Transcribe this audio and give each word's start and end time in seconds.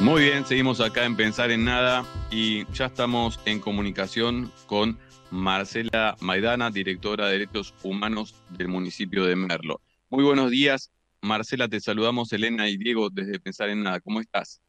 Muy 0.00 0.22
bien, 0.22 0.46
seguimos 0.46 0.80
acá 0.80 1.04
en 1.04 1.14
Pensar 1.14 1.50
en 1.50 1.66
Nada 1.66 2.06
y 2.30 2.64
ya 2.72 2.86
estamos 2.86 3.38
en 3.44 3.60
comunicación 3.60 4.50
con 4.66 4.98
Marcela 5.30 6.16
Maidana, 6.20 6.70
directora 6.70 7.26
de 7.26 7.32
Derechos 7.32 7.74
Humanos 7.82 8.34
del 8.48 8.68
municipio 8.68 9.26
de 9.26 9.36
Merlo. 9.36 9.82
Muy 10.08 10.24
buenos 10.24 10.50
días, 10.50 10.90
Marcela, 11.20 11.68
te 11.68 11.80
saludamos 11.80 12.32
Elena 12.32 12.66
y 12.70 12.78
Diego 12.78 13.10
desde 13.10 13.38
Pensar 13.40 13.68
en 13.68 13.82
Nada. 13.82 14.00
¿Cómo 14.00 14.22
estás? 14.22 14.62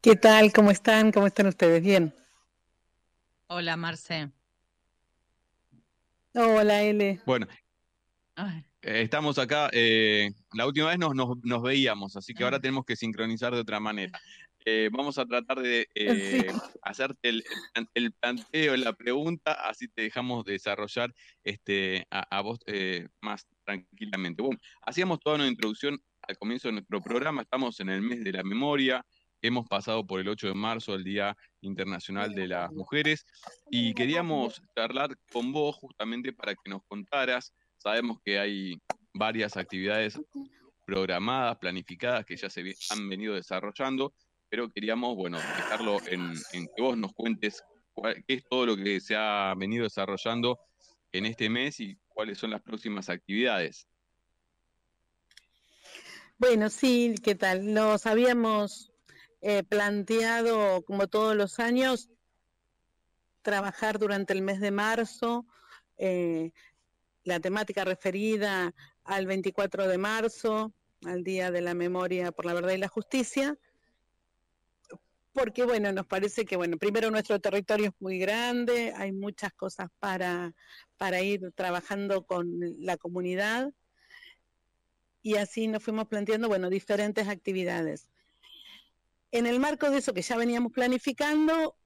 ¿Qué 0.00 0.14
tal? 0.14 0.52
¿Cómo 0.52 0.70
están? 0.70 1.10
¿Cómo 1.10 1.26
están 1.26 1.48
ustedes? 1.48 1.82
Bien. 1.82 2.14
Hola, 3.48 3.76
Marce. 3.76 4.30
Hola, 6.34 6.82
L. 6.84 7.20
Bueno, 7.26 7.48
estamos 8.84 9.38
acá. 9.38 9.70
Eh, 9.72 10.30
la 10.52 10.66
última 10.66 10.88
vez 10.88 10.98
nos, 10.98 11.14
nos, 11.14 11.62
veíamos, 11.62 12.16
así 12.16 12.34
que 12.34 12.44
ahora 12.44 12.60
tenemos 12.60 12.84
que 12.84 12.96
sincronizar 12.96 13.54
de 13.54 13.60
otra 13.60 13.80
manera. 13.80 14.20
Eh, 14.66 14.88
vamos 14.92 15.18
a 15.18 15.26
tratar 15.26 15.60
de 15.60 15.86
hacerte 16.82 17.28
el, 17.28 17.44
el, 17.94 18.12
planteo, 18.12 18.76
la 18.76 18.92
pregunta, 18.94 19.52
así 19.52 19.88
te 19.88 20.02
dejamos 20.02 20.44
desarrollar 20.44 21.14
este, 21.42 22.06
a, 22.10 22.38
a 22.38 22.40
vos 22.40 22.58
más 23.20 23.46
tranquilamente. 23.64 24.42
Bueno, 24.42 24.58
hacíamos 24.82 25.20
toda 25.20 25.36
una 25.36 25.48
introducción 25.48 26.00
al 26.22 26.38
comienzo 26.38 26.68
de 26.68 26.72
nuestro 26.72 27.00
programa, 27.02 27.42
estamos 27.42 27.78
en 27.80 27.90
el 27.90 28.00
mes 28.00 28.24
de 28.24 28.32
la 28.32 28.42
memoria, 28.42 29.04
hemos 29.46 29.66
pasado 29.66 30.06
por 30.06 30.20
el 30.20 30.28
8 30.28 30.48
de 30.48 30.54
marzo, 30.54 30.94
el 30.94 31.04
Día 31.04 31.36
Internacional 31.60 32.34
de 32.34 32.48
las 32.48 32.72
Mujeres, 32.72 33.26
y 33.70 33.92
queríamos 33.92 34.62
charlar 34.74 35.16
con 35.30 35.52
vos 35.52 35.76
justamente 35.76 36.32
para 36.32 36.54
que 36.54 36.70
nos 36.70 36.82
contaras, 36.84 37.52
sabemos 37.84 38.18
que 38.24 38.38
hay 38.38 38.80
varias 39.12 39.56
actividades 39.58 40.18
programadas, 40.86 41.58
planificadas, 41.58 42.24
que 42.24 42.36
ya 42.36 42.48
se 42.48 42.74
han 42.90 43.08
venido 43.08 43.34
desarrollando, 43.34 44.14
pero 44.48 44.70
queríamos, 44.70 45.14
bueno, 45.14 45.36
dejarlo 45.38 45.98
en, 46.06 46.32
que 46.52 46.82
vos 46.82 46.96
nos 46.96 47.12
cuentes 47.12 47.62
qué 48.26 48.34
es 48.34 48.44
todo 48.48 48.66
lo 48.66 48.76
que 48.76 49.00
se 49.00 49.14
ha 49.14 49.54
venido 49.56 49.84
desarrollando 49.84 50.58
en 51.12 51.26
este 51.26 51.48
mes 51.50 51.78
y 51.78 51.96
cuáles 52.08 52.38
son 52.38 52.50
las 52.50 52.62
próximas 52.62 53.08
actividades. 53.10 53.86
Bueno, 56.38 56.70
sí, 56.70 57.14
¿qué 57.22 57.34
tal? 57.34 57.72
Nos 57.72 58.06
habíamos 58.06 58.92
eh, 59.42 59.62
planteado, 59.62 60.82
como 60.82 61.06
todos 61.06 61.36
los 61.36 61.60
años, 61.60 62.08
trabajar 63.42 63.98
durante 63.98 64.32
el 64.32 64.42
mes 64.42 64.58
de 64.60 64.70
marzo 64.70 65.46
eh, 65.98 66.50
la 67.24 67.40
temática 67.40 67.84
referida 67.84 68.74
al 69.04 69.26
24 69.26 69.88
de 69.88 69.98
marzo, 69.98 70.72
al 71.04 71.24
Día 71.24 71.50
de 71.50 71.60
la 71.60 71.74
Memoria 71.74 72.32
por 72.32 72.46
la 72.46 72.54
Verdad 72.54 72.72
y 72.72 72.78
la 72.78 72.88
Justicia, 72.88 73.58
porque 75.32 75.64
bueno, 75.64 75.92
nos 75.92 76.06
parece 76.06 76.44
que 76.44 76.56
bueno, 76.56 76.78
primero 76.78 77.10
nuestro 77.10 77.40
territorio 77.40 77.88
es 77.88 77.94
muy 77.98 78.18
grande, 78.18 78.92
hay 78.96 79.12
muchas 79.12 79.52
cosas 79.52 79.90
para, 79.98 80.54
para 80.96 81.22
ir 81.22 81.50
trabajando 81.54 82.24
con 82.24 82.46
la 82.78 82.96
comunidad 82.96 83.72
y 85.22 85.36
así 85.36 85.66
nos 85.66 85.82
fuimos 85.82 86.06
planteando, 86.06 86.48
bueno, 86.48 86.70
diferentes 86.70 87.26
actividades. 87.28 88.08
En 89.32 89.46
el 89.46 89.58
marco 89.58 89.90
de 89.90 89.98
eso 89.98 90.14
que 90.14 90.22
ya 90.22 90.36
veníamos 90.36 90.70
planificando, 90.70 91.76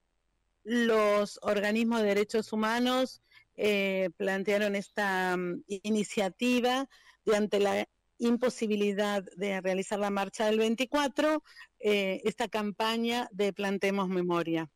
los 0.64 1.38
organismos 1.40 2.02
de 2.02 2.08
derechos 2.08 2.52
humanos 2.52 3.22
eh, 3.60 4.10
plantearon 4.16 4.76
esta 4.76 5.36
mm, 5.36 5.64
iniciativa 5.66 6.88
de 7.24 7.36
ante 7.36 7.58
la 7.58 7.88
imposibilidad 8.18 9.24
de 9.36 9.60
realizar 9.60 9.98
la 9.98 10.10
marcha 10.10 10.46
del 10.46 10.58
24, 10.58 11.42
eh, 11.80 12.20
esta 12.24 12.46
campaña 12.46 13.28
de 13.32 13.52
Plantemos 13.52 14.08
Memoria. 14.08 14.70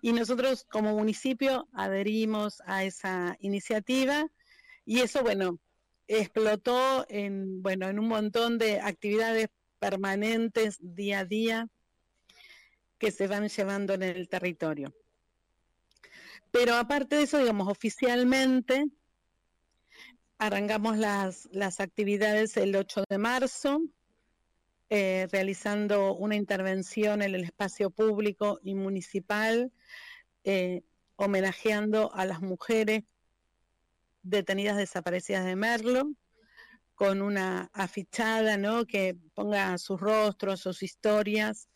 Y 0.00 0.14
nosotros 0.14 0.64
como 0.64 0.96
municipio 0.96 1.68
adherimos 1.74 2.62
a 2.64 2.84
esa 2.84 3.36
iniciativa 3.40 4.26
y 4.86 5.00
eso, 5.00 5.22
bueno, 5.22 5.58
explotó 6.08 7.04
en, 7.10 7.62
bueno, 7.62 7.88
en 7.88 7.98
un 7.98 8.08
montón 8.08 8.56
de 8.56 8.80
actividades 8.80 9.48
permanentes 9.78 10.78
día 10.80 11.20
a 11.20 11.24
día 11.26 11.68
que 12.98 13.10
se 13.10 13.26
van 13.26 13.48
llevando 13.48 13.92
en 13.92 14.04
el 14.04 14.28
territorio. 14.30 14.94
Pero 16.52 16.76
aparte 16.76 17.16
de 17.16 17.22
eso, 17.22 17.38
digamos, 17.38 17.66
oficialmente 17.66 18.84
arrancamos 20.36 20.98
las, 20.98 21.48
las 21.50 21.80
actividades 21.80 22.56
el 22.58 22.76
8 22.76 23.04
de 23.08 23.18
marzo, 23.18 23.80
eh, 24.90 25.28
realizando 25.32 26.14
una 26.14 26.36
intervención 26.36 27.22
en 27.22 27.34
el 27.34 27.44
espacio 27.44 27.90
público 27.90 28.60
y 28.62 28.74
municipal, 28.74 29.72
eh, 30.44 30.82
homenajeando 31.16 32.12
a 32.14 32.26
las 32.26 32.42
mujeres 32.42 33.04
detenidas 34.22 34.76
desaparecidas 34.76 35.46
de 35.46 35.56
Merlo, 35.56 36.12
con 36.94 37.22
una 37.22 37.70
afichada, 37.72 38.58
¿no? 38.58 38.84
Que 38.84 39.16
ponga 39.34 39.78
sus 39.78 39.98
rostros, 39.98 40.60
sus 40.60 40.82
historias, 40.82 41.68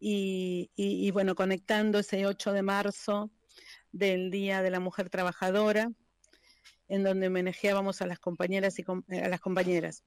y, 0.00 0.70
y, 0.74 1.10
bueno, 1.10 1.34
conectando 1.34 1.98
ese 1.98 2.26
8 2.26 2.52
de 2.52 2.62
marzo 2.62 3.30
del 3.92 4.30
Día 4.30 4.62
de 4.62 4.70
la 4.70 4.80
Mujer 4.80 5.10
Trabajadora, 5.10 5.90
en 6.88 7.04
donde 7.04 7.28
homenajeábamos 7.28 8.02
a 8.02 8.06
las 8.06 8.18
compañeras 8.18 8.78
y 8.78 8.84
a 9.16 9.28
las 9.28 9.40
compañeras. 9.40 10.04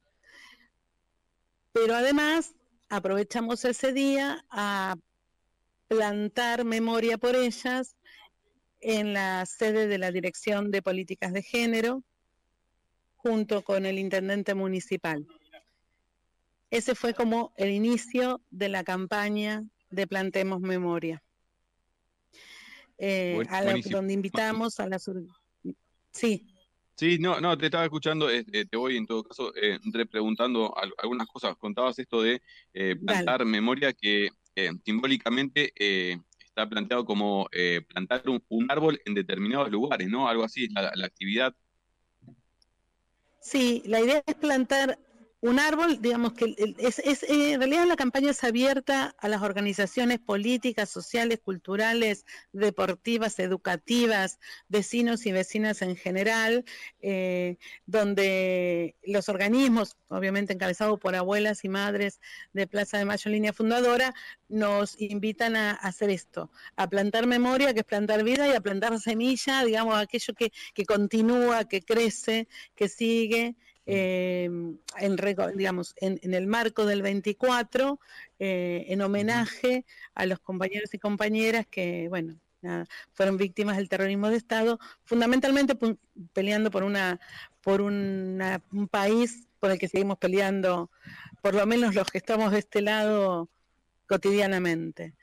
Pero 1.71 1.95
además 1.95 2.53
aprovechamos 2.89 3.66
ese 3.66 3.94
día 3.94 4.45
a 4.49 4.95
plantar 5.88 6.66
memoria 6.66 7.17
por 7.17 7.35
ellas 7.35 7.95
en 8.79 9.13
la 9.13 9.45
sede 9.45 9.88
de 9.88 9.97
la 9.97 10.11
Dirección 10.11 10.71
de 10.71 10.81
Políticas 10.81 11.33
de 11.33 11.41
Género, 11.41 12.03
junto 13.15 13.63
con 13.63 13.85
el 13.85 13.97
intendente 13.97 14.53
municipal. 14.53 15.25
Ese 16.69 16.94
fue 16.95 17.13
como 17.13 17.53
el 17.55 17.69
inicio 17.69 18.41
de 18.51 18.67
la 18.67 18.83
campaña 18.83 19.63
de 19.89 20.07
Plantemos 20.07 20.59
Memoria. 20.59 21.23
Eh, 23.05 23.37
donde 23.89 24.13
invitamos 24.13 24.79
a 24.79 24.87
las... 24.87 25.11
Sí. 26.11 26.47
Sí, 26.95 27.17
no, 27.19 27.41
no, 27.41 27.57
te 27.57 27.65
estaba 27.65 27.83
escuchando, 27.83 28.29
eh, 28.29 28.45
eh, 28.53 28.65
te 28.65 28.77
voy 28.77 28.95
en 28.95 29.05
todo 29.05 29.23
caso 29.23 29.51
eh, 29.55 29.77
preguntando 30.09 30.73
algunas 30.97 31.27
cosas. 31.27 31.57
Contabas 31.57 31.99
esto 31.99 32.21
de 32.21 32.41
plantar 33.03 33.43
memoria 33.43 33.91
que 33.91 34.29
simbólicamente 34.85 35.73
está 36.39 36.69
planteado 36.69 37.03
como 37.03 37.49
plantar 37.89 38.23
un, 38.29 38.71
árbol 38.71 39.01
en 39.05 39.15
determinados 39.15 39.69
lugares, 39.69 40.07
¿no? 40.07 40.29
Algo 40.29 40.45
así, 40.45 40.69
la, 40.69 40.91
la 40.95 41.05
actividad. 41.05 41.53
Sí, 43.41 43.83
la 43.85 43.99
idea 43.99 44.23
es 44.25 44.35
plantar 44.35 44.97
un 45.43 45.59
árbol, 45.59 46.01
digamos 46.01 46.31
que 46.33 46.55
es, 46.77 46.99
eh, 46.99 47.51
en 47.51 47.59
realidad 47.59 47.85
la 47.85 47.97
campaña 47.97 48.31
es 48.31 48.41
abierta 48.45 49.13
a 49.17 49.27
las 49.27 49.41
organizaciones 49.41 50.19
políticas, 50.19 50.89
sociales, 50.89 51.41
culturales, 51.43 52.25
deportivas, 52.53 53.37
educativas, 53.39 54.39
vecinos 54.69 55.25
y 55.25 55.33
vecinas 55.33 55.81
en 55.81 55.97
general, 55.97 56.63
eh, 57.01 57.57
donde 57.85 58.95
los 59.03 59.27
organismos, 59.27 59.97
obviamente 60.07 60.53
encabezados 60.53 60.97
por 60.97 61.13
abuelas 61.13 61.65
y 61.65 61.67
madres 61.67 62.21
de 62.53 62.65
Plaza 62.65 62.97
de 62.97 63.03
Mayo 63.03 63.29
Línea 63.29 63.51
Fundadora, 63.51 64.13
nos 64.47 64.95
invitan 65.01 65.57
a, 65.57 65.71
hacer 65.71 66.09
esto, 66.09 66.51
a 66.77 66.88
plantar 66.89 67.27
memoria, 67.27 67.73
que 67.73 67.81
es 67.81 67.85
plantar 67.85 68.23
vida, 68.23 68.47
y 68.47 68.56
a 68.56 68.62
plantar 68.62 68.97
semilla, 68.97 69.65
digamos, 69.65 69.97
aquello 69.97 70.33
que, 70.35 70.53
que 70.73 70.85
continúa, 70.85 71.65
que 71.68 71.81
crece, 71.81 72.47
que 72.75 72.88
sigue 72.88 73.57
eh, 73.85 74.50
en, 75.00 75.15
digamos, 75.56 75.94
en, 75.97 76.33
el 76.33 76.47
marco 76.47 76.85
del 76.85 77.01
24, 77.01 78.00
eh, 78.39 78.85
en 78.88 79.01
homenaje 79.01 79.85
a 80.15 80.25
los 80.25 80.39
compañeros 80.39 80.94
y 80.94 81.00
compañeras 81.00 81.68
que, 81.69 82.07
bueno, 82.09 82.35
fueron 83.12 83.35
víctimas 83.35 83.75
del 83.75 83.89
terrorismo 83.89 84.30
de 84.30 84.38
Estado, 84.38 84.80
fundamentalmente 85.03 85.75
peleando 86.31 86.71
por 86.71 86.83
una 86.83 87.19
por 87.62 87.81
un 87.81 88.39
país 88.89 89.47
por 89.59 89.71
el 89.71 89.80
que 89.80 89.89
seguimos 89.89 90.18
peleando, 90.18 90.89
por 91.41 91.56
lo 91.56 91.65
menos 91.65 91.94
los 91.94 92.09
que 92.09 92.18
estamos 92.18 92.51
de 92.51 92.59
este 92.59 92.81
lado 92.81 93.50
cotidianamente. 94.07 95.13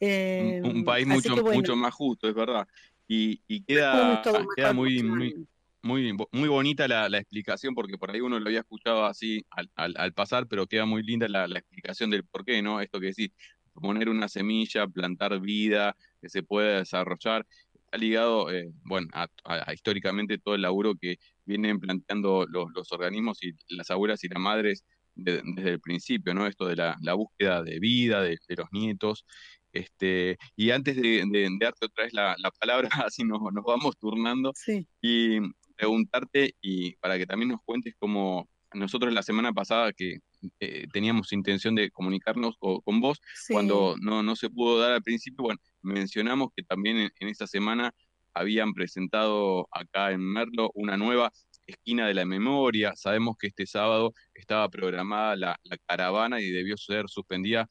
un, 0.00 0.76
un, 0.76 0.84
país 0.84 1.06
mucho, 1.06 1.36
mucho 1.36 1.76
más 1.76 1.94
justo, 1.94 2.28
es 2.28 2.34
verdad. 2.34 2.66
Y, 3.08 3.40
y 3.46 3.62
queda, 3.62 4.22
queda 4.56 4.72
muy, 4.72 5.02
muy, 5.02 5.46
muy, 5.86 6.16
muy 6.32 6.48
bonita 6.48 6.88
la, 6.88 7.06
explicación, 7.18 7.74
porque 7.74 7.96
por 7.96 8.10
ahí 8.10 8.20
uno 8.20 8.38
lo 8.38 8.46
había 8.46 8.60
escuchado 8.60 9.06
así 9.06 9.46
al, 9.74 10.12
pasar, 10.12 10.46
pero 10.48 10.66
queda 10.66 10.84
muy 10.84 11.02
linda 11.02 11.28
la, 11.28 11.46
explicación 11.46 12.10
del 12.10 12.24
por 12.24 12.44
qué, 12.44 12.60
¿no? 12.60 12.80
Esto 12.80 13.00
que 13.00 13.06
decís, 13.06 13.30
poner 13.72 14.08
una 14.08 14.28
semilla, 14.28 14.86
plantar 14.86 15.40
vida, 15.40 15.96
que 16.20 16.28
se 16.28 16.42
pueda 16.42 16.78
desarrollar, 16.78 17.46
está 17.74 17.98
ligado, 17.98 18.50
eh, 18.50 18.70
bueno, 18.84 19.08
a, 19.12 19.28
históricamente 19.72 20.38
todo 20.38 20.54
el 20.54 20.62
laburo 20.62 20.94
que 21.00 21.18
vienen 21.44 21.78
planteando 21.78 22.46
los, 22.48 22.92
organismos 22.92 23.42
y 23.42 23.52
las 23.68 23.90
abuelas 23.90 24.24
y 24.24 24.28
las 24.28 24.40
madres 24.40 24.84
desde 25.14 25.70
el 25.70 25.80
principio, 25.80 26.34
¿no? 26.34 26.46
Esto 26.46 26.66
de 26.66 26.76
la, 26.76 27.14
búsqueda 27.14 27.62
de 27.62 27.78
vida 27.78 28.22
de, 28.22 28.38
los 28.56 28.70
nietos. 28.72 29.24
Este, 29.72 30.38
y 30.56 30.70
antes 30.70 30.96
de, 30.96 31.24
darte 31.60 31.86
otra 31.86 32.04
vez 32.04 32.12
la, 32.12 32.36
palabra, 32.60 32.88
así 33.06 33.24
nos, 33.24 33.40
nos 33.52 33.64
vamos 33.64 33.96
turnando, 33.98 34.52
y 35.00 35.38
preguntarte, 35.76 36.54
y 36.60 36.96
para 36.96 37.18
que 37.18 37.26
también 37.26 37.50
nos 37.50 37.60
cuentes 37.64 37.94
cómo 37.98 38.48
nosotros 38.74 39.12
la 39.12 39.22
semana 39.22 39.52
pasada 39.52 39.92
que 39.92 40.18
eh, 40.60 40.86
teníamos 40.92 41.32
intención 41.32 41.74
de 41.74 41.90
comunicarnos 41.90 42.56
con, 42.58 43.00
vos, 43.00 43.20
cuando 43.48 43.96
no, 44.00 44.22
no 44.22 44.36
se 44.36 44.50
pudo 44.50 44.78
dar 44.78 44.92
al 44.92 45.02
principio, 45.02 45.44
bueno, 45.44 45.60
mencionamos 45.82 46.48
que 46.54 46.62
también 46.62 47.10
en, 47.18 47.28
esta 47.28 47.46
semana 47.46 47.92
habían 48.34 48.74
presentado 48.74 49.66
acá 49.70 50.12
en 50.12 50.20
Merlo 50.20 50.70
una 50.74 50.96
nueva 50.96 51.32
esquina 51.66 52.06
de 52.06 52.14
la 52.14 52.24
memoria. 52.24 52.94
Sabemos 52.94 53.36
que 53.38 53.48
este 53.48 53.66
sábado 53.66 54.12
estaba 54.34 54.68
programada 54.68 55.36
la, 55.36 55.58
caravana 55.86 56.40
y 56.40 56.50
debió 56.50 56.76
ser 56.76 57.08
suspendida 57.08 57.66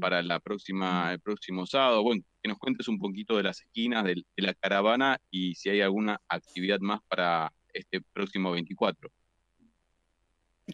para 0.00 0.22
la 0.22 0.40
próxima, 0.40 1.12
el 1.12 1.20
próximo 1.20 1.66
sábado. 1.66 2.02
Bueno, 2.02 2.22
que 2.46 2.50
nos 2.50 2.58
cuentes 2.58 2.86
un 2.86 3.00
poquito 3.00 3.36
de 3.36 3.42
las 3.42 3.60
esquinas 3.60 4.04
de, 4.04 4.24
la 4.36 4.54
caravana 4.54 5.20
y 5.32 5.56
si 5.56 5.68
hay 5.68 5.80
alguna 5.80 6.20
actividad 6.28 6.78
más 6.78 7.00
para 7.08 7.52
este 7.72 8.00
próximo 8.12 8.52
24. 8.52 9.10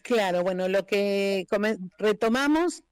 Claro, 0.03 0.43
bueno, 0.43 0.69
lo 0.69 0.85
que 0.85 1.47
retomamos 1.97 2.83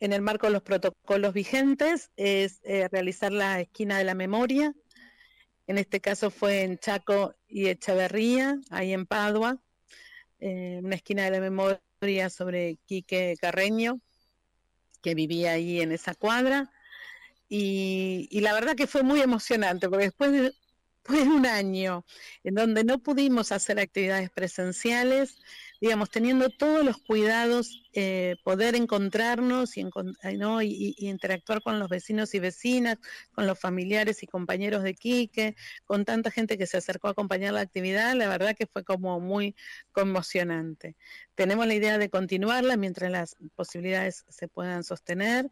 en 0.00 0.12
el 0.12 0.20
marco 0.20 0.48
de 0.48 0.52
los 0.52 0.62
protocolos 0.62 1.32
vigentes 1.32 2.10
es 2.16 2.60
eh, 2.64 2.88
realizar 2.90 3.30
la 3.30 3.60
esquina 3.60 3.98
de 3.98 4.04
la 4.04 4.14
memoria. 4.16 4.74
En 5.68 5.78
este 5.78 6.00
caso 6.00 6.32
fue 6.32 6.62
en 6.64 6.76
Chaco 6.78 7.36
y 7.46 7.68
Echeverría, 7.68 8.58
ahí 8.70 8.92
en 8.92 9.06
Padua, 9.06 9.62
eh, 10.40 10.80
una 10.82 10.96
esquina 10.96 11.22
de 11.22 11.30
la 11.30 11.40
memoria 11.40 12.30
sobre 12.30 12.78
Quique 12.86 13.36
Carreño, 13.40 14.00
que 15.02 15.14
vivía 15.14 15.52
ahí 15.52 15.80
en 15.80 15.92
esa 15.92 16.16
cuadra. 16.16 16.72
Y, 17.50 18.28
y 18.30 18.40
la 18.42 18.54
verdad 18.54 18.76
que 18.76 18.86
fue 18.86 19.02
muy 19.02 19.20
emocionante, 19.22 19.88
porque 19.90 20.06
después 20.06 20.32
de, 20.32 20.42
después 20.42 21.24
de 21.24 21.28
un 21.30 21.46
año 21.46 22.04
en 22.44 22.54
donde 22.54 22.84
no 22.84 23.00
pudimos 23.00 23.52
hacer 23.52 23.80
actividades 23.80 24.30
presenciales, 24.30 25.36
digamos, 25.80 26.10
teniendo 26.10 26.50
todos 26.50 26.84
los 26.84 26.98
cuidados, 26.98 27.88
eh, 27.94 28.36
poder 28.44 28.74
encontrarnos 28.76 29.76
y, 29.78 29.88
interactuar 30.98 31.62
con 31.62 31.78
los 31.78 31.88
vecinos 31.88 32.34
y 32.34 32.38
vecinas, 32.38 32.98
con 33.32 33.46
los 33.46 33.58
familiares 33.58 34.22
y 34.22 34.26
compañeros 34.26 34.82
de 34.82 34.94
Quique, 34.94 35.56
con 35.84 36.04
tanta 36.04 36.30
gente 36.30 36.58
que 36.58 36.66
se 36.66 36.76
acercó 36.76 37.08
a 37.08 37.12
acompañar 37.12 37.54
la 37.54 37.62
actividad, 37.62 38.14
la 38.14 38.28
verdad 38.28 38.54
que 38.56 38.66
fue 38.66 38.84
como 38.84 39.20
muy 39.20 39.56
conmocionante. 39.92 40.96
Tenemos 41.34 41.66
la 41.66 41.74
idea 41.74 41.96
de 41.98 42.10
continuarla 42.10 42.76
mientras 42.76 43.10
las 43.10 43.36
posibilidades 43.56 44.26
se 44.28 44.48
puedan 44.48 44.84
sostener, 44.84 45.50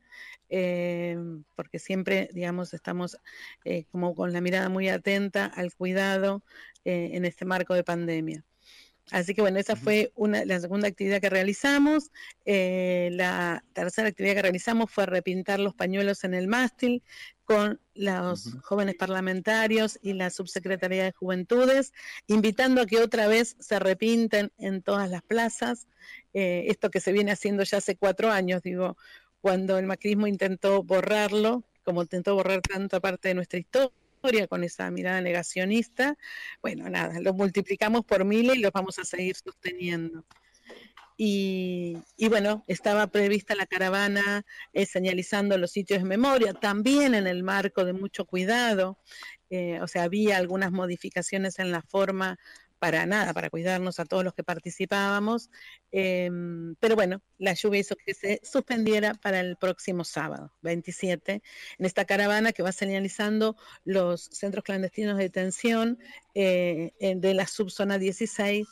eh, 0.50 1.16
porque 1.54 1.78
siempre, 1.78 2.28
digamos, 2.34 2.74
estamos 2.74 3.16
eh, 3.64 3.84
como 3.90 4.14
con 4.14 4.32
la 4.34 4.42
mirada 4.42 4.68
muy 4.68 4.88
atenta 4.90 5.46
al 5.46 5.74
cuidado 5.74 6.42
en 6.84 7.26
este 7.26 7.44
marco 7.44 7.74
de 7.74 7.84
pandemia. 7.84 8.44
Así 9.10 9.34
que 9.34 9.40
bueno, 9.40 9.58
esa 9.58 9.74
fue 9.74 10.12
una, 10.16 10.44
la 10.44 10.60
segunda 10.60 10.88
actividad 10.88 11.20
que 11.20 11.30
realizamos. 11.30 12.10
Eh, 12.44 13.08
la 13.12 13.64
tercera 13.72 14.08
actividad 14.08 14.34
que 14.34 14.42
realizamos 14.42 14.90
fue 14.90 15.06
repintar 15.06 15.60
los 15.60 15.74
pañuelos 15.74 16.24
en 16.24 16.34
el 16.34 16.46
mástil 16.46 17.02
con 17.44 17.80
los 17.94 18.56
jóvenes 18.62 18.96
parlamentarios 18.96 19.98
y 20.02 20.12
la 20.12 20.28
Subsecretaría 20.28 21.04
de 21.04 21.12
Juventudes, 21.12 21.94
invitando 22.26 22.82
a 22.82 22.86
que 22.86 22.98
otra 22.98 23.26
vez 23.26 23.56
se 23.58 23.78
repinten 23.78 24.52
en 24.58 24.82
todas 24.82 25.08
las 25.08 25.22
plazas. 25.22 25.88
Eh, 26.34 26.66
esto 26.68 26.90
que 26.90 27.00
se 27.00 27.12
viene 27.12 27.32
haciendo 27.32 27.62
ya 27.62 27.78
hace 27.78 27.96
cuatro 27.96 28.30
años, 28.30 28.62
digo, 28.62 28.98
cuando 29.40 29.78
el 29.78 29.86
macrismo 29.86 30.26
intentó 30.26 30.82
borrarlo, 30.82 31.64
como 31.82 32.02
intentó 32.02 32.34
borrar 32.34 32.60
tanta 32.60 33.00
parte 33.00 33.28
de 33.28 33.34
nuestra 33.34 33.58
historia 33.58 33.92
con 34.48 34.64
esa 34.64 34.90
mirada 34.90 35.20
negacionista, 35.20 36.16
bueno, 36.62 36.88
nada, 36.90 37.20
lo 37.20 37.32
multiplicamos 37.34 38.04
por 38.04 38.24
mil 38.24 38.54
y 38.54 38.58
lo 38.58 38.70
vamos 38.70 38.98
a 38.98 39.04
seguir 39.04 39.36
sosteniendo. 39.36 40.24
Y, 41.20 41.96
bueno, 42.28 42.62
estaba 42.68 43.08
prevista 43.08 43.56
la 43.56 43.66
caravana 43.66 44.44
eh, 44.72 44.86
señalizando 44.86 45.58
los 45.58 45.72
sitios 45.72 46.00
de 46.00 46.08
memoria, 46.08 46.54
también 46.54 47.16
en 47.16 47.26
el 47.26 47.42
marco 47.42 47.84
de 47.84 47.92
mucho 47.92 48.24
cuidado, 48.24 48.98
eh, 49.50 49.80
o 49.80 49.88
sea, 49.88 50.04
había 50.04 50.36
algunas 50.36 50.70
modificaciones 50.70 51.58
en 51.58 51.72
la 51.72 51.82
forma 51.82 52.38
para 52.78 53.06
nada, 53.06 53.34
para 53.34 53.50
cuidarnos 53.50 53.98
a 54.00 54.04
todos 54.04 54.24
los 54.24 54.34
que 54.34 54.44
participábamos. 54.44 55.50
Em, 55.90 56.74
pero 56.80 56.94
bueno, 56.96 57.22
la 57.38 57.54
lluvia 57.54 57.80
hizo 57.80 57.96
que 57.96 58.14
se 58.14 58.40
suspendiera 58.42 59.14
para 59.14 59.40
el 59.40 59.56
próximo 59.56 60.04
sábado, 60.04 60.52
27, 60.62 61.42
en 61.78 61.86
esta 61.86 62.04
caravana 62.04 62.52
que 62.52 62.62
va 62.62 62.72
señalizando 62.72 63.56
los 63.84 64.24
centros 64.32 64.64
clandestinos 64.64 65.16
de 65.16 65.24
detención 65.24 65.98
eh, 66.34 66.92
de 67.00 67.34
la 67.34 67.46
subzona 67.46 67.98
16, 67.98 68.66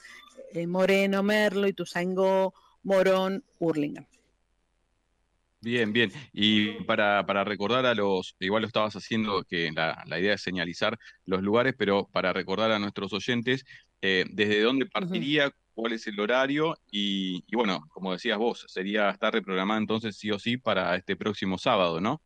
eh, 0.52 0.66
Moreno, 0.66 1.22
Merlo, 1.22 1.66
Ituzaingó, 1.66 2.54
Morón, 2.82 3.44
Hurlingham. 3.58 4.06
Bien, 5.66 5.92
bien. 5.92 6.12
Y 6.32 6.74
para, 6.84 7.24
recordar 7.42 7.86
a 7.86 7.94
los, 7.96 8.36
igual 8.38 8.62
lo 8.62 8.68
estabas 8.68 8.94
haciendo, 8.94 9.42
que 9.42 9.72
la, 9.72 10.00
la, 10.06 10.20
idea 10.20 10.34
es 10.34 10.42
señalizar 10.42 10.96
los 11.24 11.42
lugares, 11.42 11.74
pero 11.76 12.08
para 12.12 12.32
recordar 12.32 12.70
a 12.70 12.78
nuestros 12.78 13.12
oyentes, 13.12 13.64
eh, 14.00 14.26
desde 14.30 14.60
dónde 14.60 14.86
partiría, 14.86 15.50
cuál 15.74 15.94
es 15.94 16.06
el 16.06 16.20
horario 16.20 16.78
y, 16.88 17.42
bueno, 17.52 17.80
como 17.88 18.12
decías 18.12 18.38
vos, 18.38 18.64
sería 18.68 19.10
estar 19.10 19.32
reprogramada 19.32 19.80
entonces 19.80 20.16
sí 20.16 20.30
o 20.30 20.38
sí 20.38 20.56
para 20.56 20.94
este 20.94 21.16
próximo 21.16 21.58
sábado, 21.58 22.00
¿no? 22.00 22.22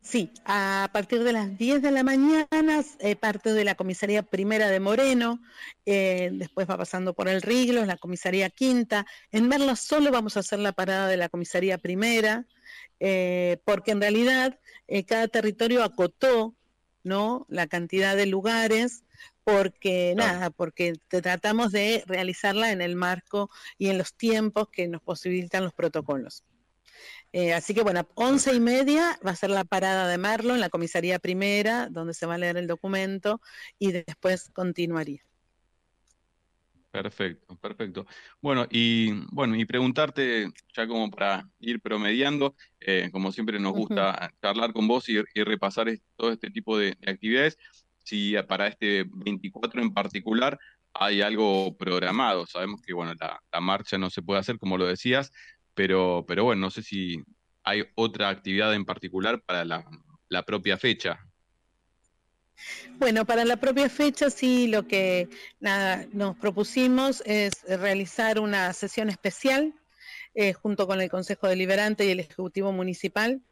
Sí, 0.00 0.32
a 0.44 0.88
partir 0.92 1.24
de 1.24 1.32
las 1.32 1.58
10 1.58 1.82
de 1.82 1.90
la 1.90 2.04
mañana, 2.04 2.84
eh, 3.00 3.16
parte 3.16 3.52
de 3.52 3.64
la 3.64 3.74
comisaría 3.74 4.22
primera 4.22 4.68
de 4.68 4.78
Moreno, 4.78 5.40
eh, 5.84 6.30
después 6.32 6.68
va 6.70 6.78
pasando 6.78 7.12
por 7.12 7.28
el 7.28 7.42
Riglo, 7.42 7.84
la 7.84 7.96
comisaría 7.96 8.48
quinta. 8.50 9.04
En 9.32 9.48
Merlo 9.48 9.74
solo 9.74 10.12
vamos 10.12 10.36
a 10.36 10.40
hacer 10.40 10.60
la 10.60 10.72
parada 10.72 11.08
de 11.08 11.16
la 11.16 11.28
comisaría 11.28 11.78
primera, 11.78 12.46
porque 13.64 13.90
en 13.90 14.00
realidad 14.00 14.58
cada 15.06 15.28
territorio 15.28 15.84
acotó 15.84 16.54
¿no? 17.02 17.46
la 17.48 17.66
cantidad 17.66 18.16
de 18.16 18.26
lugares 18.26 19.04
porque 19.44 20.14
nada, 20.16 20.50
porque 20.50 20.94
tratamos 21.08 21.70
de 21.70 22.02
realizarla 22.06 22.72
en 22.72 22.80
el 22.80 22.96
marco 22.96 23.48
y 23.78 23.90
en 23.90 23.98
los 23.98 24.12
tiempos 24.12 24.68
que 24.70 24.88
nos 24.88 25.02
posibilitan 25.02 25.62
los 25.62 25.72
protocolos. 25.72 26.42
Eh, 27.32 27.52
así 27.52 27.74
que 27.74 27.82
bueno, 27.82 28.06
once 28.14 28.54
y 28.54 28.60
media 28.60 29.18
va 29.26 29.32
a 29.32 29.36
ser 29.36 29.50
la 29.50 29.64
parada 29.64 30.08
de 30.08 30.18
Merlo 30.18 30.54
en 30.54 30.60
la 30.60 30.70
comisaría 30.70 31.18
primera, 31.18 31.88
donde 31.90 32.14
se 32.14 32.26
va 32.26 32.34
a 32.34 32.38
leer 32.38 32.56
el 32.56 32.66
documento 32.66 33.40
y 33.78 33.92
después 33.92 34.50
continuaría. 34.52 35.22
Perfecto, 36.90 37.54
perfecto. 37.56 38.06
Bueno, 38.40 38.66
y 38.70 39.12
bueno, 39.30 39.54
y 39.54 39.66
preguntarte, 39.66 40.48
ya 40.74 40.86
como 40.86 41.10
para 41.10 41.46
ir 41.58 41.78
promediando, 41.82 42.54
eh, 42.80 43.10
como 43.12 43.32
siempre 43.32 43.60
nos 43.60 43.74
gusta 43.74 44.32
charlar 44.40 44.72
con 44.72 44.88
vos 44.88 45.06
y, 45.10 45.20
repasar 45.44 45.88
todo 46.16 46.32
este 46.32 46.50
tipo 46.50 46.78
de 46.78 46.96
actividades 47.06 47.58
si 48.02 48.34
para 48.48 48.68
este 48.68 49.04
24 49.12 49.82
en 49.82 49.92
particular 49.92 50.58
hay 50.94 51.20
algo 51.20 51.76
programado. 51.76 52.46
Sabemos 52.46 52.80
que 52.80 52.94
bueno, 52.94 53.12
la, 53.20 53.60
marcha 53.60 53.98
no 53.98 54.08
se 54.08 54.22
puede 54.22 54.40
hacer, 54.40 54.58
como 54.58 54.78
lo 54.78 54.86
decías, 54.86 55.32
pero, 55.76 56.24
pero 56.26 56.42
bueno, 56.42 56.62
no 56.62 56.70
sé 56.70 56.82
si 56.82 57.22
hay 57.62 57.84
otra 57.94 58.30
actividad 58.30 58.74
en 58.74 58.84
particular 58.84 59.42
para 59.42 59.64
la, 59.64 60.42
propia 60.44 60.78
fecha. 60.78 61.20
Bueno, 62.98 63.26
para 63.26 63.44
la 63.44 63.58
propia 63.58 63.88
fecha 63.90 64.30
sí, 64.30 64.66
lo 64.66 64.88
que 64.88 65.28
nos 65.60 66.36
propusimos 66.38 67.22
es 67.26 67.62
realizar 67.68 68.40
una 68.40 68.72
sesión 68.72 69.10
especial 69.10 69.74
eh, 70.34 70.54
junto 70.54 70.86
con 70.86 71.00
el 71.00 71.10
Consejo 71.10 71.46
Deliberante 71.46 72.06
y 72.06 72.10
el 72.10 72.20
Ejecutivo 72.20 72.72
Municipal 72.72 73.42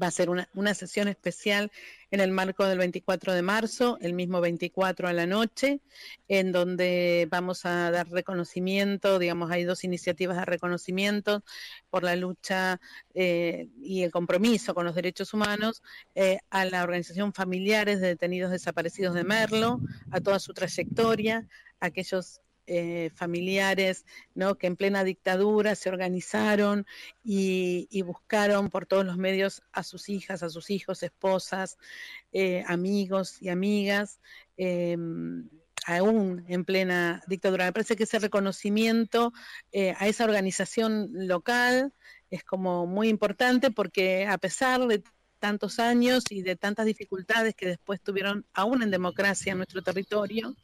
Va 0.00 0.08
a 0.08 0.10
ser 0.10 0.30
una, 0.30 0.48
una, 0.54 0.74
sesión 0.74 1.08
especial 1.08 1.70
en 2.10 2.20
el 2.20 2.30
marco 2.30 2.64
del 2.66 2.78
24 2.78 3.32
de 3.32 3.42
marzo, 3.42 3.98
el 4.00 4.12
mismo 4.12 4.40
24 4.40 5.08
a 5.08 5.12
la 5.12 5.26
noche, 5.26 5.80
en 6.28 6.52
donde 6.52 7.26
vamos 7.30 7.64
a 7.64 7.90
dar 7.90 8.08
reconocimiento, 8.08 9.18
digamos, 9.18 9.50
hay 9.50 9.64
dos 9.64 9.84
iniciativas 9.84 10.36
de 10.36 10.44
reconocimiento 10.44 11.42
por 11.90 12.04
la 12.04 12.16
lucha 12.16 12.80
eh, 13.14 13.68
y 13.80 14.02
el 14.02 14.10
compromiso 14.10 14.74
con 14.74 14.84
los 14.84 14.94
derechos 14.94 15.34
humanos 15.34 15.82
eh, 16.14 16.38
a 16.50 16.64
la 16.64 16.82
organización 16.82 17.32
Familiares 17.32 18.00
de 18.00 18.08
Detenidos 18.08 18.50
Desaparecidos 18.50 19.14
de 19.14 19.24
Merlo, 19.24 19.80
a 20.10 20.20
toda 20.20 20.38
su 20.38 20.52
trayectoria, 20.52 21.48
a 21.80 21.86
aquellos 21.86 22.40
eh, 22.66 23.10
familiares 23.14 24.04
¿no? 24.34 24.56
que 24.56 24.66
en 24.66 24.76
plena 24.76 25.04
dictadura 25.04 25.74
se 25.74 25.88
organizaron 25.88 26.86
y, 27.24 28.02
buscaron 28.02 28.70
por 28.70 28.86
todos 28.86 29.04
los 29.04 29.16
medios 29.16 29.62
a 29.72 29.82
sus 29.82 30.08
hijas, 30.08 30.42
a 30.42 30.50
sus 30.50 30.70
hijos, 30.70 31.02
esposas, 31.02 31.78
eh, 32.32 32.62
amigos 32.66 33.42
y 33.42 33.48
amigas. 33.48 34.20
Em, 34.56 35.48
aún 35.86 36.44
en 36.48 36.64
plena 36.64 37.22
dictadura. 37.28 37.66
Me 37.66 37.72
parece 37.72 37.96
que 37.96 38.04
ese 38.04 38.18
reconocimiento 38.18 39.32
eh, 39.72 39.94
a 39.98 40.08
esa 40.08 40.24
organización 40.24 41.08
local 41.12 41.92
es 42.30 42.42
como 42.42 42.86
muy 42.86 43.08
importante 43.08 43.70
porque 43.70 44.26
a 44.26 44.38
pesar 44.38 44.86
de 44.86 45.04
tantos 45.46 45.78
años 45.78 46.24
y 46.28 46.42
de 46.42 46.56
tantas 46.56 46.86
dificultades 46.86 47.54
que 47.54 47.68
después 47.68 48.00
tuvieron 48.00 48.44
aún 48.52 48.82
en 48.82 48.90
democracia 48.90 49.52
en 49.52 49.58
nuestro 49.58 49.80
territorio, 49.80 50.56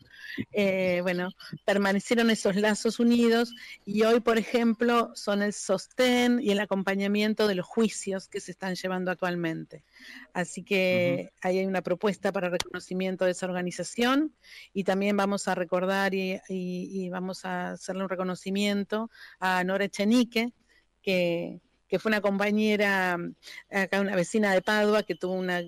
eh, 0.50 0.98
bueno, 1.02 1.30
permanecieron 1.64 2.30
esos 2.30 2.56
lazos 2.56 2.98
unidos 2.98 3.54
y 3.86 4.02
hoy, 4.02 4.18
por 4.18 4.38
ejemplo, 4.38 5.12
son 5.14 5.40
el 5.40 5.52
sostén 5.52 6.40
y 6.42 6.50
el 6.50 6.58
acompañamiento 6.58 7.46
de 7.46 7.54
los 7.54 7.64
juicios 7.64 8.26
que 8.26 8.40
se 8.40 8.50
están 8.50 8.74
llevando 8.74 9.12
actualmente. 9.12 9.84
Así 10.32 10.64
que 10.64 11.30
ahí 11.42 11.58
hay 11.60 11.66
una 11.66 11.82
propuesta 11.82 12.32
para 12.32 12.48
reconocimiento 12.48 13.24
de 13.24 13.30
esa 13.30 13.46
organización 13.46 14.34
y 14.74 14.82
también 14.82 15.16
vamos 15.16 15.46
a 15.46 15.54
recordar 15.54 16.12
y, 16.12 16.40
y 16.48 17.08
vamos 17.08 17.44
a 17.44 17.72
hacerle 17.72 18.02
un 18.02 18.08
reconocimiento 18.08 19.10
a 19.38 19.62
Nora 19.62 19.84
Echenique, 19.84 20.52
que 21.02 21.60
que 21.92 21.98
fue 21.98 22.08
una 22.08 22.22
compañera, 22.22 23.18
acá 23.70 24.00
una 24.00 24.16
vecina 24.16 24.54
de 24.54 24.62
Padua, 24.62 25.02
que 25.02 25.14
tuvo 25.14 25.34
una, 25.34 25.60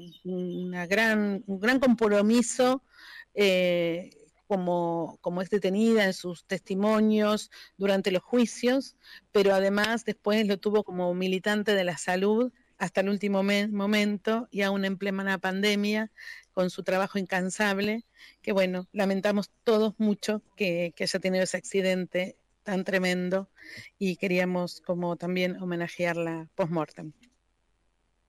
gran, 0.87 1.45
un 1.47 1.61
gran 1.61 1.79
compromiso 1.79 2.83
eh, 3.35 4.09
como, 4.47 5.19
como 5.21 5.43
es 5.43 5.51
detenida 5.51 6.07
en 6.07 6.15
sus 6.15 6.47
testimonios 6.47 7.51
durante 7.77 8.11
los 8.11 8.23
juicios, 8.23 8.97
pero 9.33 9.55
además 9.55 10.07
después 10.07 10.47
lo 10.47 10.59
tuvo 10.59 10.83
como 10.83 11.13
militante 11.13 11.75
de 11.75 11.85
la 11.85 11.99
salud 11.99 12.51
hasta 12.79 13.03
el 13.03 13.11
último 13.11 13.43
momento 13.43 14.49
y 14.51 14.63
aún 14.63 14.87
en 14.87 14.97
plena 14.97 15.37
pandemia, 15.37 16.11
con 16.55 16.71
su 16.71 16.85
trabajo 16.85 17.19
incansable, 17.19 18.07
que 18.41 18.53
bueno, 18.53 18.89
lamentamos 18.93 19.51
todos 19.63 19.93
mucho 19.99 20.41
que, 20.57 20.95
que 20.97 21.05
haya 21.05 21.21
tenido 21.21 21.45
ese 21.45 21.59
accidente 21.59 22.39
tan 22.65 22.83
tremendo 22.85 23.49
y 23.99 24.17
queríamos 24.17 24.81
como 24.81 25.17
también 25.17 25.63
homenajearla 25.63 26.49
post-mortem. 26.57 27.13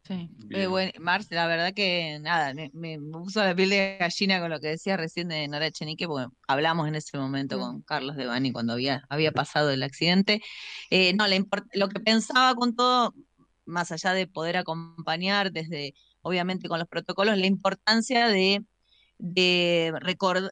Sí, 0.04 0.30
eh, 0.52 0.68
bueno, 0.68 0.92
Marce, 1.00 1.34
la 1.34 1.48
verdad 1.48 1.74
que 1.74 2.20
nada, 2.22 2.54
me, 2.54 2.70
me, 2.76 3.00
puso 3.00 3.44
la 3.44 3.56
piel 3.56 3.72
de 3.72 3.98
gallina 4.00 4.40
con 4.40 4.52
lo 4.52 4.60
que 4.60 4.68
decía 4.68 4.98
recién 4.98 5.30
de 5.30 5.48
Nora 5.48 5.72
Chenique, 5.72 6.08
porque 6.08 6.32
hablamos 6.48 6.88
en 6.88 6.94
ese 6.94 7.18
momento 7.18 7.58
mm. 7.58 7.60
con 7.60 7.82
Carlos 7.82 8.16
Devani 8.16 8.52
cuando 8.52 8.74
había, 8.74 9.04
había 9.10 9.32
pasado 9.32 9.72
el 9.72 9.82
accidente. 9.82 10.44
Eh, 10.92 11.16
no, 11.16 11.26
lo 11.74 11.90
que 11.90 12.00
pensaba 12.02 12.54
con 12.54 12.76
todo, 12.76 13.16
más 13.66 13.92
allá 13.92 14.14
de 14.14 14.28
poder 14.28 14.58
acompañar 14.58 15.52
desde, 15.52 15.96
obviamente 16.22 16.68
con 16.68 16.78
los 16.78 16.88
protocolos, 16.88 17.36
la 17.40 17.48
importancia 17.48 18.28
de 18.28 18.64
de, 19.18 19.94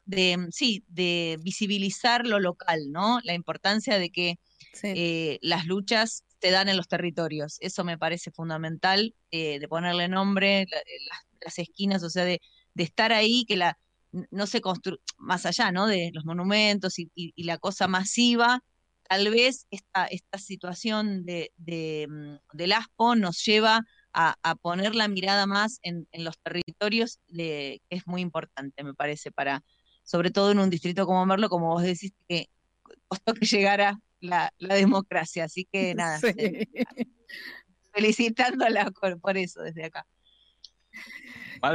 de, 0.06 0.46
sí, 0.50 0.84
de 0.88 1.38
visibilizar 1.42 2.26
lo 2.26 2.40
local, 2.40 2.90
¿no? 2.90 3.20
La 3.22 3.34
importancia 3.34 3.98
de 3.98 4.10
que 4.10 4.38
eh, 4.82 5.38
las 5.42 5.66
luchas 5.66 6.24
se 6.40 6.50
dan 6.50 6.68
en 6.68 6.76
los 6.76 6.88
territorios. 6.88 7.56
Eso 7.60 7.84
me 7.84 7.98
parece 7.98 8.30
fundamental, 8.30 9.14
eh, 9.30 9.58
de 9.58 9.68
ponerle 9.68 10.08
nombre, 10.08 10.62
eh, 10.62 10.68
las, 11.40 11.58
esquinas, 11.58 12.02
o 12.02 12.10
sea, 12.10 12.24
de, 12.24 12.40
estar 12.76 13.12
ahí, 13.12 13.44
que 13.46 13.56
la 13.56 13.78
no 14.30 14.46
se 14.46 14.60
construye, 14.60 15.00
más 15.18 15.44
allá, 15.44 15.72
¿no? 15.72 15.86
De 15.86 16.10
los 16.14 16.24
monumentos 16.24 16.98
y, 16.98 17.10
la 17.36 17.58
cosa 17.58 17.88
masiva, 17.88 18.62
tal 19.08 19.30
vez 19.30 19.66
esta, 19.70 20.06
esta 20.06 20.38
situación 20.38 21.24
de, 21.24 21.52
de, 21.56 22.06
mm, 22.08 22.56
del 22.56 22.72
ASPO 22.72 23.16
nos 23.16 23.44
lleva 23.44 23.84
a, 24.14 24.54
poner 24.62 24.94
la 24.94 25.08
mirada 25.08 25.46
más 25.46 25.80
en, 25.82 26.06
los 26.12 26.38
territorios, 26.38 27.18
que 27.28 27.80
es 27.90 28.06
muy 28.06 28.20
importante, 28.20 28.84
me 28.84 28.94
parece, 28.94 29.32
para, 29.32 29.62
sobre 30.04 30.30
todo 30.30 30.52
en 30.52 30.60
un 30.60 30.70
distrito 30.70 31.04
como 31.06 31.26
Merlo, 31.26 31.48
como 31.48 31.68
vos 31.68 31.82
decís, 31.82 32.12
que 32.28 32.48
costó 33.08 33.34
que 33.34 33.46
llegara 33.46 34.00
la, 34.20 34.52
democracia. 34.58 35.44
Así 35.44 35.68
que 35.70 35.94
nada, 35.96 36.20
eh, 36.36 36.66
felicitándola 37.92 38.90
por 39.20 39.36
eso 39.36 39.62
desde 39.62 39.84
acá. 39.84 40.06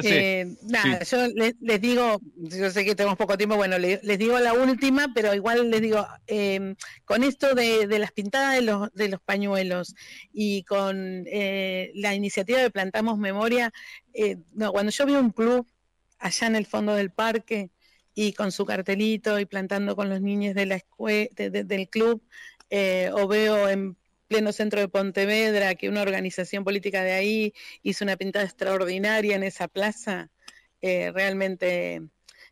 Eh, 0.03 0.55
nada, 0.63 1.03
yo 1.03 1.27
les, 1.27 1.81
digo, 1.81 2.19
yo 2.35 2.69
sé 2.69 2.85
que 2.85 2.95
tenemos 2.95 3.17
poco 3.17 3.37
tiempo, 3.37 3.55
bueno, 3.55 3.77
les, 3.77 4.01
digo 4.17 4.39
la 4.39 4.53
última, 4.53 5.11
pero 5.13 5.33
igual 5.33 5.69
les 5.69 5.81
digo, 5.81 6.05
em, 6.27 6.75
con 7.05 7.23
esto 7.23 7.55
de, 7.55 7.87
las 7.99 8.11
pintadas 8.11 8.55
de 8.55 8.61
los, 8.61 8.93
de 8.93 9.09
los 9.09 9.21
pañuelos 9.21 9.95
y 10.31 10.63
con 10.63 11.23
eh, 11.27 11.91
la 11.95 12.13
iniciativa 12.15 12.59
de 12.59 12.71
Plantamos 12.71 13.17
Memoria, 13.17 13.71
eh, 14.13 14.37
no, 14.53 14.71
cuando 14.71 14.91
yo 14.91 15.05
veo 15.05 15.19
un 15.19 15.31
club 15.31 15.67
allá 16.19 16.47
en 16.47 16.55
el 16.55 16.65
fondo 16.65 16.95
del 16.95 17.11
parque 17.11 17.71
y 18.13 18.33
con 18.33 18.51
su 18.51 18.65
cartelito 18.65 19.39
y 19.39 19.45
plantando 19.45 19.95
con 19.95 20.09
los 20.09 20.21
niños 20.21 20.55
de 20.55 20.65
la 20.65 20.75
escuela, 20.75 21.29
del 21.35 21.89
club, 21.89 22.21
o 23.13 23.27
veo 23.27 23.69
en 23.69 23.97
pleno 24.29 24.53
centro 24.53 24.79
de 24.79 24.87
Pontevedra, 24.87 25.75
que 25.75 25.89
una 25.89 26.03
organización 26.03 26.63
política 26.63 27.03
de 27.03 27.13
ahí 27.13 27.53
hizo 27.83 28.05
una 28.05 28.15
pintada 28.15 28.45
extraordinaria 28.45 29.35
en 29.35 29.43
esa 29.43 29.67
plaza, 29.67 30.29
eh, 30.81 31.11
realmente, 31.11 32.03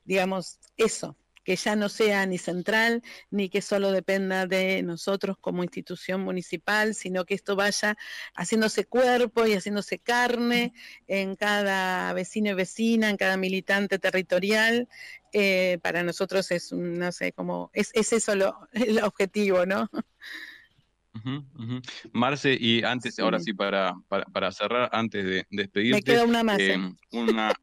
digamos, 0.03 0.59
eso, 0.75 1.15
que 1.45 1.55
ya 1.55 1.77
no 1.77 1.87
sea 1.87 2.25
ni 2.25 2.39
central, 2.39 3.03
ni 3.29 3.47
que 3.47 3.61
solo 3.61 3.91
dependa 3.93 4.47
de 4.47 4.83
nosotros 4.83 5.37
como 5.39 5.63
institución 5.63 6.21
municipal, 6.21 6.93
sino 6.95 7.23
que 7.25 7.35
esto 7.35 7.55
vaya 7.55 7.95
haciéndose 8.35 8.83
cuerpo 8.83 9.45
y 9.45 9.53
haciéndose 9.53 9.99
carne 9.99 10.73
en 11.07 11.37
cada 11.37 12.11
vecino 12.13 12.49
y 12.49 12.53
vecina, 12.53 13.09
en 13.09 13.17
cada 13.17 13.37
militante 13.37 13.99
territorial. 13.99 14.89
Eh, 15.31 15.79
para 15.83 16.03
nosotros 16.03 16.51
es, 16.51 16.73
no 16.73 17.11
sé, 17.13 17.31
como, 17.33 17.69
es, 17.73 17.91
es 17.93 18.11
eso 18.13 18.35
lo, 18.35 18.67
el 18.73 19.01
objetivo, 19.03 19.65
¿no? 19.65 19.89
Marce, 22.13 22.57
y 22.59 22.83
antes, 22.83 23.19
ahora 23.19 23.39
sí, 23.39 23.53
para, 23.53 23.93
para, 24.07 24.51
cerrar, 24.51 24.89
antes 24.91 25.25
de, 25.25 25.45
despedirte. 25.49 25.97
Me 25.97 26.03
queda 26.03 26.23
una 26.23 26.43
más. 26.43 26.59
Eh, 26.59 26.77
una, 27.11 27.53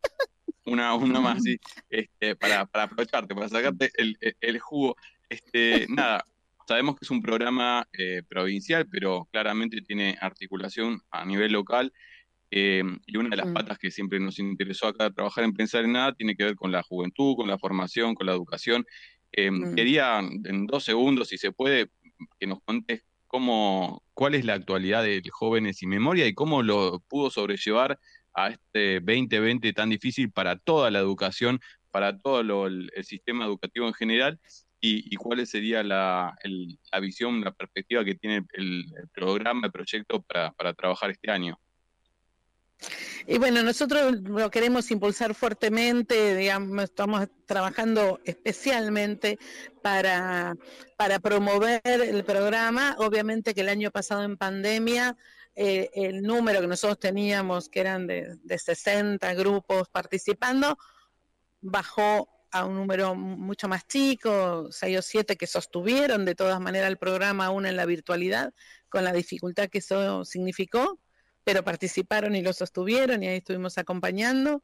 una, 0.64 0.94
una 0.94 1.20
más, 1.20 1.42
sí, 1.42 1.58
este, 1.88 2.36
para, 2.36 2.66
para 2.66 2.84
aprovecharte, 2.84 3.34
para 3.34 3.48
sacarte 3.48 3.90
el, 3.96 4.16
el 4.40 4.58
jugo. 4.58 4.96
Este, 5.28 5.86
nada, 5.88 6.24
sabemos 6.66 6.96
que 6.96 7.04
es 7.04 7.10
un 7.10 7.22
programa 7.22 7.86
eh, 7.92 8.22
provincial, 8.28 8.86
pero 8.90 9.28
claramente 9.30 9.80
tiene 9.82 10.16
articulación 10.20 11.00
a 11.10 11.24
nivel 11.24 11.52
local. 11.52 11.92
Eh, 12.50 12.84
y 13.06 13.16
una 13.16 13.30
de 13.30 13.36
las 13.36 13.48
mm. 13.48 13.52
patas 13.52 13.78
que 13.78 13.90
siempre 13.90 14.20
nos 14.20 14.38
interesó 14.38 14.86
acá 14.86 15.10
trabajar 15.10 15.44
en 15.44 15.54
Pensar 15.54 15.84
en 15.84 15.92
Nada 15.92 16.12
tiene 16.12 16.36
que 16.36 16.44
ver 16.44 16.54
con 16.54 16.70
la 16.70 16.82
juventud, 16.82 17.34
con 17.36 17.48
la 17.48 17.58
formación, 17.58 18.14
con 18.14 18.26
la 18.26 18.32
educación. 18.32 18.84
Mm. 19.36 19.74
Quería 19.74 20.20
en 20.20 20.66
dos 20.66 20.84
segundos, 20.84 21.28
si 21.28 21.38
se 21.38 21.50
puede, 21.50 21.88
que 22.38 22.46
nos 22.46 22.60
contes 22.62 23.02
cómo, 23.34 24.04
cuál 24.14 24.36
es 24.36 24.44
la 24.44 24.54
actualidad 24.54 25.02
de 25.02 25.20
Jóvenes 25.28 25.82
y 25.82 25.88
Memoria 25.88 26.24
y 26.28 26.34
cómo 26.34 26.62
lo 26.62 27.00
pudo 27.08 27.30
sobrellevar 27.30 27.98
a 28.32 28.50
este 28.50 29.00
2020 29.00 29.72
tan 29.72 29.90
difícil 29.90 30.30
para 30.30 30.56
toda 30.56 30.88
la 30.92 31.00
educación, 31.00 31.58
para 31.90 32.16
todo 32.16 32.68
el, 32.68 32.92
sistema 33.02 33.44
educativo 33.44 33.88
en 33.88 33.94
general, 33.94 34.38
y, 34.80 35.16
cuál 35.16 35.44
sería 35.48 35.82
la, 35.82 36.36
visión, 37.00 37.40
la 37.40 37.50
perspectiva 37.50 38.04
que 38.04 38.14
tiene 38.14 38.46
el, 38.52 38.84
programa, 39.12 39.66
el 39.66 39.72
proyecto 39.72 40.22
para 40.22 40.72
trabajar 40.74 41.10
este 41.10 41.32
año. 41.32 41.58
Y 43.26 43.38
bueno, 43.38 43.62
nosotros 43.62 44.20
lo 44.20 44.50
queremos 44.50 44.90
impulsar 44.90 45.34
fuertemente, 45.34 46.36
digamos, 46.36 46.84
estamos 46.84 47.28
trabajando 47.46 48.20
especialmente 48.24 49.38
para, 49.82 50.54
para 50.96 51.18
promover 51.20 51.80
el 51.84 52.24
programa. 52.24 52.96
Obviamente 52.98 53.54
que 53.54 53.62
el 53.62 53.70
año 53.70 53.90
pasado 53.90 54.24
en 54.24 54.36
pandemia, 54.36 55.16
eh, 55.54 55.90
el 55.94 56.22
número 56.22 56.60
que 56.60 56.66
nosotros 56.66 56.98
teníamos, 56.98 57.70
que 57.70 57.80
eran 57.80 58.06
de, 58.06 58.36
de 58.42 58.58
60 58.58 59.32
grupos 59.34 59.88
participando, 59.88 60.76
bajó 61.62 62.28
a 62.50 62.66
un 62.66 62.76
número 62.76 63.14
mucho 63.14 63.68
más 63.68 63.86
chico, 63.88 64.68
seis 64.70 64.98
o 64.98 65.02
siete 65.02 65.36
que 65.36 65.46
sostuvieron 65.46 66.24
de 66.24 66.34
todas 66.34 66.60
maneras 66.60 66.88
el 66.88 66.98
programa 66.98 67.46
aún 67.46 67.66
en 67.66 67.76
la 67.76 67.86
virtualidad, 67.86 68.52
con 68.88 69.02
la 69.02 69.12
dificultad 69.12 69.68
que 69.68 69.78
eso 69.78 70.24
significó 70.24 71.00
pero 71.44 71.62
participaron 71.62 72.34
y 72.34 72.42
lo 72.42 72.52
sostuvieron 72.52 73.22
y 73.22 73.28
ahí 73.28 73.36
estuvimos 73.36 73.78
acompañando. 73.78 74.62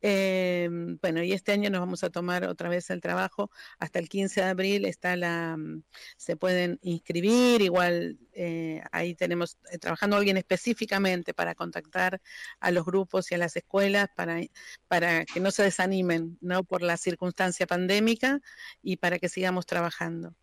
Eh, 0.00 0.68
bueno, 1.02 1.22
y 1.22 1.32
este 1.32 1.52
año 1.52 1.68
nos 1.70 1.80
vamos 1.80 2.04
a 2.04 2.10
tomar 2.10 2.44
otra 2.44 2.68
vez 2.68 2.88
el 2.90 3.00
trabajo. 3.00 3.50
Hasta 3.78 3.98
el 3.98 4.08
15 4.08 4.40
de 4.40 4.46
abril 4.46 4.84
está 4.86 5.16
la, 5.16 5.56
mm, 5.56 5.82
se 6.16 6.36
pueden 6.36 6.78
inscribir, 6.82 7.60
igual 7.62 8.18
eh, 8.32 8.82
ahí 8.92 9.14
tenemos 9.14 9.58
eh, 9.70 9.78
trabajando 9.78 10.16
alguien 10.16 10.36
específicamente 10.36 11.34
para 11.34 11.54
contactar 11.54 12.20
a 12.60 12.70
los 12.70 12.84
grupos 12.84 13.30
y 13.32 13.34
a 13.34 13.38
las 13.38 13.56
escuelas 13.56 14.08
para, 14.16 14.40
para 14.88 15.24
que 15.24 15.40
no 15.40 15.50
se 15.50 15.64
desanimen 15.64 16.38
¿no? 16.40 16.64
por 16.64 16.82
la 16.82 16.96
circunstancia 16.96 17.66
pandémica 17.66 18.40
y 18.82 18.96
para 18.96 19.18
que 19.18 19.28
sigamos 19.28 19.66
trabajando. 19.66 20.34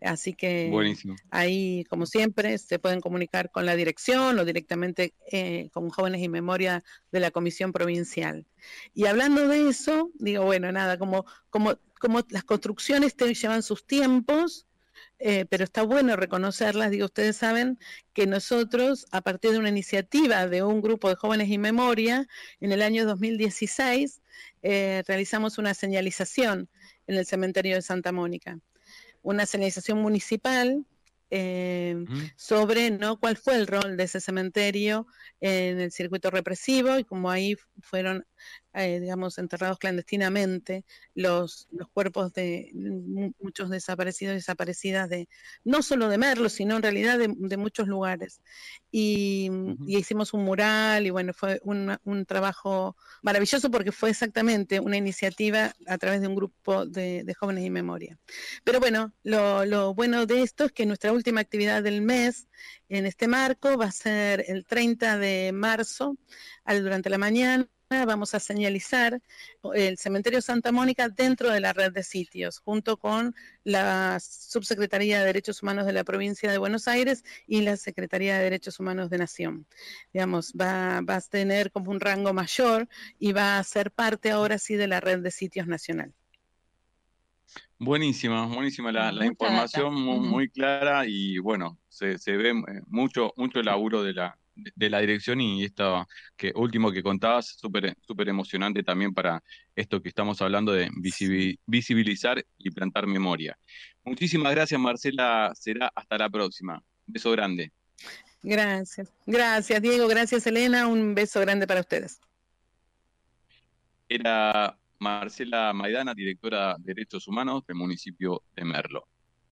Así 0.00 0.34
que 0.34 0.70
ahí, 1.30 1.84
como 1.88 2.06
siempre, 2.06 2.58
se 2.58 2.78
pueden 2.78 3.00
comunicar 3.00 3.50
con 3.50 3.66
la 3.66 3.76
dirección 3.76 4.38
o 4.38 4.44
directamente 4.44 5.14
eh, 5.30 5.68
con 5.72 5.90
Jóvenes 5.90 6.22
y 6.22 6.28
Memoria 6.28 6.82
de 7.12 7.20
la 7.20 7.30
Comisión 7.30 7.72
Provincial. 7.72 8.46
Y 8.94 9.06
hablando 9.06 9.48
de 9.48 9.68
eso, 9.68 10.10
digo, 10.14 10.44
bueno, 10.44 10.72
nada, 10.72 10.98
como, 10.98 11.24
como, 11.50 11.78
como 12.00 12.20
las 12.30 12.44
construcciones 12.44 13.14
te 13.14 13.32
llevan 13.32 13.62
sus 13.62 13.86
tiempos, 13.86 14.66
eh, 15.18 15.46
pero 15.48 15.62
está 15.64 15.82
bueno 15.82 16.16
reconocerlas. 16.16 16.90
Digo, 16.90 17.06
ustedes 17.06 17.36
saben 17.36 17.78
que 18.12 18.26
nosotros, 18.26 19.06
a 19.12 19.20
partir 19.20 19.52
de 19.52 19.58
una 19.58 19.68
iniciativa 19.68 20.48
de 20.48 20.64
un 20.64 20.82
grupo 20.82 21.08
de 21.08 21.14
jóvenes 21.14 21.48
y 21.48 21.58
memoria, 21.58 22.26
en 22.60 22.72
el 22.72 22.82
año 22.82 23.06
2016, 23.06 24.20
eh, 24.62 25.02
realizamos 25.06 25.58
una 25.58 25.74
señalización 25.74 26.68
en 27.06 27.16
el 27.16 27.26
cementerio 27.26 27.76
de 27.76 27.82
Santa 27.82 28.10
Mónica. 28.12 28.58
Una 29.22 29.46
señalización 29.46 29.98
municipal 29.98 30.84
eh, 31.30 32.04
sobre 32.36 32.90
¿no? 32.90 33.18
cuál 33.18 33.38
fue 33.38 33.56
el 33.56 33.66
rol 33.66 33.96
de 33.96 34.04
ese 34.04 34.20
cementerio 34.20 35.06
en 35.40 35.80
el 35.80 35.90
circuito 35.90 36.30
represivo 36.30 36.98
y 36.98 37.04
como 37.04 37.30
ahí 37.30 37.56
fueron 37.80 38.26
eh, 38.74 39.00
digamos, 39.00 39.36
enterrados 39.36 39.78
clandestinamente 39.78 40.84
los, 41.14 41.68
los 41.72 41.88
cuerpos 41.90 42.32
de 42.32 42.70
muchos 43.38 43.68
desaparecidos 43.68 44.32
y 44.32 44.36
desaparecidas 44.36 45.10
de, 45.10 45.28
no 45.62 45.82
solo 45.82 46.08
de 46.08 46.16
Merlo, 46.16 46.48
sino 46.48 46.76
en 46.76 46.82
realidad 46.82 47.18
de, 47.18 47.56
muchos 47.56 47.86
lugares. 47.86 48.40
Y, 48.90 49.50
hicimos 49.86 50.32
un 50.32 50.44
mural 50.44 51.06
y 51.06 51.10
bueno, 51.10 51.34
fue 51.34 51.60
un, 51.64 51.98
un, 52.04 52.24
trabajo 52.24 52.96
maravilloso 53.22 53.70
porque 53.70 53.92
fue 53.92 54.10
exactamente 54.10 54.80
una 54.80 54.96
iniciativa 54.96 55.74
a 55.86 55.98
través 55.98 56.22
de 56.22 56.28
un 56.28 56.34
grupo 56.34 56.86
de, 56.86 57.24
de 57.24 57.34
jóvenes 57.34 57.64
y 57.64 57.70
memoria. 57.70 58.18
Pero 58.64 58.80
bueno, 58.80 59.12
lo, 59.22 59.66
lo 59.66 59.94
bueno 59.94 60.24
de 60.24 60.42
esto 60.42 60.64
es 60.64 60.72
que 60.72 60.86
nuestra 60.86 61.12
última 61.12 61.40
actividad 61.40 61.82
del 61.82 62.00
mes 62.00 62.48
en 62.88 63.04
este 63.06 63.28
marco 63.28 63.76
va 63.76 63.86
a 63.86 63.92
ser 63.92 64.44
el 64.48 64.64
30 64.64 65.18
de 65.18 65.52
marzo, 65.52 66.16
al, 66.64 66.82
durante 66.82 67.10
la 67.10 67.18
mañana 67.18 67.68
vamos 68.06 68.34
a 68.34 68.40
señalizar 68.40 69.20
el 69.74 69.98
cementerio 69.98 70.40
Santa 70.40 70.72
Mónica 70.72 71.08
dentro 71.08 71.50
de 71.50 71.60
la 71.60 71.72
red 71.72 71.92
de 71.92 72.02
sitios, 72.02 72.58
junto 72.58 72.96
con 72.96 73.34
la 73.64 74.18
Subsecretaría 74.20 75.20
de 75.20 75.26
Derechos 75.26 75.62
Humanos 75.62 75.86
de 75.86 75.92
la 75.92 76.04
provincia 76.04 76.50
de 76.50 76.58
Buenos 76.58 76.88
Aires 76.88 77.24
y 77.46 77.60
la 77.62 77.76
Secretaría 77.76 78.36
de 78.36 78.44
Derechos 78.44 78.80
Humanos 78.80 79.10
de 79.10 79.18
Nación. 79.18 79.66
Digamos, 80.12 80.52
va, 80.58 80.98
a 80.98 81.20
tener 81.20 81.70
como 81.70 81.90
un 81.90 82.00
rango 82.00 82.32
mayor 82.32 82.88
y 83.18 83.32
va 83.32 83.58
a 83.58 83.64
ser 83.64 83.90
parte 83.90 84.30
ahora 84.30 84.58
sí 84.58 84.74
de 84.74 84.88
la 84.88 85.00
red 85.00 85.20
de 85.20 85.30
sitios 85.30 85.66
nacional. 85.66 86.12
Buenísima, 87.78 88.46
buenísima 88.46 88.92
la, 88.92 89.26
información, 89.26 89.94
muy, 89.94 90.48
clara 90.48 91.04
y 91.06 91.38
bueno, 91.38 91.78
se, 91.88 92.16
se 92.16 92.36
ve 92.36 92.50
eh, 92.50 92.80
mucho, 92.86 93.32
mucho 93.36 93.60
laburo 93.60 94.04
de 94.04 94.14
la, 94.14 94.38
de 94.54 94.90
la 94.90 95.00
dirección 95.00 95.40
y 95.40 95.64
esto 95.64 96.06
que 96.36 96.52
último 96.54 96.92
que 96.92 97.02
contabas, 97.02 97.56
súper 97.58 97.96
super 98.00 98.28
emocionante 98.28 98.82
también 98.82 99.12
para 99.14 99.42
esto 99.74 100.02
que 100.02 100.08
estamos 100.08 100.40
hablando 100.42 100.72
de 100.72 100.90
visibilizar 101.66 102.44
y 102.58 102.70
plantar 102.70 103.06
memoria. 103.06 103.56
Muchísimas 104.04 104.52
gracias, 104.52 104.80
Marcela. 104.80 105.52
Será 105.54 105.90
hasta 105.94 106.18
la 106.18 106.28
próxima. 106.30 106.82
beso 107.06 107.30
grande. 107.32 107.72
Gracias. 108.42 109.12
Gracias, 109.26 109.80
Diego. 109.80 110.08
Gracias, 110.08 110.46
Elena. 110.46 110.88
Un 110.88 111.14
beso 111.14 111.40
grande 111.40 111.66
para 111.66 111.80
ustedes. 111.80 112.20
Era 114.08 114.76
Marcela 114.98 115.72
Maidana, 115.72 116.14
directora 116.14 116.76
de 116.78 116.94
Derechos 116.94 117.26
Humanos 117.28 117.64
del 117.66 117.76
municipio 117.76 118.42
de 118.54 118.64
Merlo. 118.64 119.08